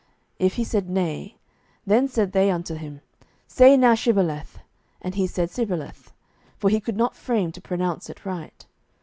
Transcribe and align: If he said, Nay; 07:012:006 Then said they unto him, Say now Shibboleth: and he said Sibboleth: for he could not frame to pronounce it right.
If 0.39 0.55
he 0.55 0.63
said, 0.63 0.89
Nay; 0.89 1.35
07:012:006 1.81 1.81
Then 1.85 2.07
said 2.07 2.31
they 2.31 2.49
unto 2.49 2.73
him, 2.73 3.01
Say 3.47 3.77
now 3.77 3.93
Shibboleth: 3.93 4.57
and 4.99 5.13
he 5.13 5.27
said 5.27 5.51
Sibboleth: 5.51 6.11
for 6.57 6.71
he 6.71 6.79
could 6.79 6.97
not 6.97 7.15
frame 7.15 7.51
to 7.51 7.61
pronounce 7.61 8.09
it 8.09 8.25
right. 8.25 8.65